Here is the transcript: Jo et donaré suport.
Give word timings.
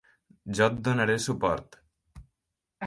Jo 0.59 0.69
et 0.71 0.79
donaré 0.87 1.19
suport. 1.27 1.79